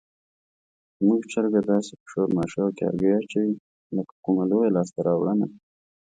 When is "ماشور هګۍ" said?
2.37-3.11